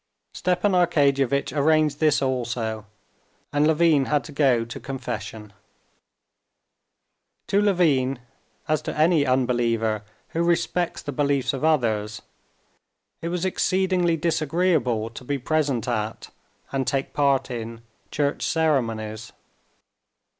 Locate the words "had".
4.05-4.23